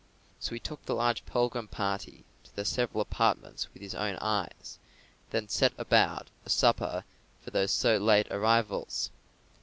So 0.39 0.55
he 0.55 0.59
took 0.59 0.83
the 0.83 0.95
large 0.95 1.23
pilgrim 1.27 1.67
party 1.67 2.23
to 2.45 2.55
their 2.55 2.65
several 2.65 3.01
apartments 3.01 3.71
with 3.71 3.83
his 3.83 3.93
own 3.93 4.15
eyes, 4.19 4.79
and 5.31 5.43
then 5.43 5.47
set 5.47 5.73
about 5.77 6.31
a 6.43 6.49
supper 6.49 7.03
for 7.43 7.51
those 7.51 7.69
so 7.69 7.97
late 7.97 8.25
arrivals. 8.31 9.11